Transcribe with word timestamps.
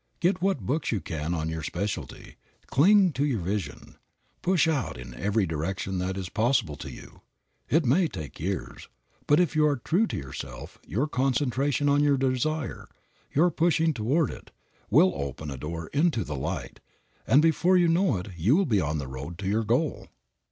Get 0.19 0.41
what 0.41 0.61
books 0.65 0.91
you 0.91 0.99
can 0.99 1.35
on 1.35 1.47
your 1.47 1.61
specialty. 1.61 2.37
Cling 2.65 3.11
to 3.11 3.23
your 3.23 3.41
vision. 3.41 3.97
Push 4.41 4.67
out 4.67 4.97
in 4.97 5.13
every 5.13 5.45
direction 5.45 5.99
that 5.99 6.17
is 6.17 6.27
possible 6.27 6.75
to 6.77 6.89
you. 6.89 7.21
It 7.69 7.85
may 7.85 8.07
take 8.07 8.39
years, 8.39 8.87
but 9.27 9.39
if 9.39 9.55
you 9.55 9.67
are 9.67 9.75
true 9.77 10.07
to 10.07 10.17
yourself 10.17 10.79
your 10.87 11.07
concentration 11.07 11.87
on 11.87 12.01
your 12.03 12.17
desire, 12.17 12.87
your 13.31 13.51
pushing 13.51 13.93
toward 13.93 14.31
it, 14.31 14.49
will 14.89 15.13
open 15.15 15.51
a 15.51 15.55
door 15.57 15.85
into 15.93 16.23
the 16.23 16.35
light, 16.35 16.79
and 17.27 17.39
before 17.39 17.77
you 17.77 17.87
know 17.87 18.17
it 18.17 18.29
you 18.35 18.55
will 18.55 18.65
be 18.65 18.81
on 18.81 18.97
the 18.97 19.07
road 19.07 19.37
to 19.37 19.47
your 19.47 19.63
goal. 19.63 20.07